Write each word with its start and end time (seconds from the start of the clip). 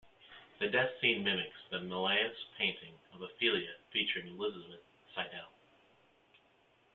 The 0.59 0.67
death 0.67 0.89
scene 0.99 1.23
mimics 1.23 1.59
the 1.69 1.79
Millais 1.81 2.33
painting 2.57 2.95
of 3.13 3.21
Ophelia 3.21 3.75
featuring 3.91 4.29
Elizabeth 4.29 4.79
Siddal. 5.15 5.45